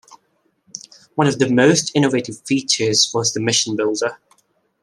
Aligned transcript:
One 1.13 1.27
of 1.27 1.37
the 1.37 1.47
most 1.53 1.91
innovative 1.93 2.41
features 2.43 3.11
was 3.13 3.33
the 3.33 3.39
mission 3.39 3.75
builder. 3.75 4.17